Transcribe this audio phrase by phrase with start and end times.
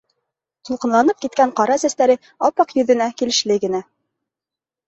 [0.69, 2.15] Тулҡынланып киткән ҡара сәстәре
[2.49, 3.83] ап-аҡ йөҙөнә килешле генә.